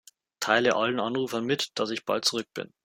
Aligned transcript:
Teile 0.39 0.73
allen 0.75 0.99
Anrufern 0.99 1.45
mit, 1.45 1.73
dass 1.77 1.91
ich 1.91 2.05
bald 2.05 2.25
zurück 2.25 2.47
bin. 2.55 2.73